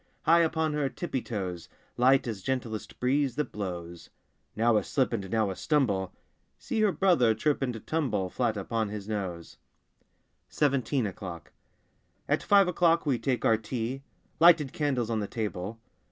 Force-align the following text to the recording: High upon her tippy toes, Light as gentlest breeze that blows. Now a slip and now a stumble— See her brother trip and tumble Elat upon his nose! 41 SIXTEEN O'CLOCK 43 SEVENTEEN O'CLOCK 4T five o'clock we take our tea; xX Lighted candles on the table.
High 0.23 0.39
upon 0.39 0.73
her 0.73 0.89
tippy 0.89 1.21
toes, 1.21 1.69
Light 1.95 2.25
as 2.25 2.41
gentlest 2.41 2.99
breeze 2.99 3.35
that 3.35 3.51
blows. 3.51 4.09
Now 4.55 4.77
a 4.77 4.83
slip 4.83 5.13
and 5.13 5.29
now 5.29 5.51
a 5.51 5.55
stumble— 5.55 6.11
See 6.57 6.81
her 6.81 6.91
brother 6.91 7.35
trip 7.35 7.61
and 7.61 7.85
tumble 7.85 8.31
Elat 8.35 8.57
upon 8.57 8.89
his 8.89 9.07
nose! 9.07 9.57
41 10.49 10.81
SIXTEEN 10.81 11.05
O'CLOCK 11.05 11.51
43 11.51 11.53
SEVENTEEN 11.53 12.33
O'CLOCK 12.39 12.45
4T 12.47 12.49
five 12.49 12.67
o'clock 12.67 13.05
we 13.05 13.19
take 13.19 13.45
our 13.45 13.57
tea; 13.57 13.97
xX 13.99 14.31
Lighted 14.39 14.73
candles 14.73 15.11
on 15.11 15.19
the 15.19 15.27
table. 15.27 15.79